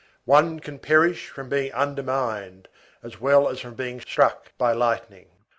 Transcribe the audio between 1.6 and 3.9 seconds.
undermined as well as from